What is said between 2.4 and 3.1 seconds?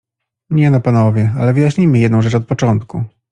początku.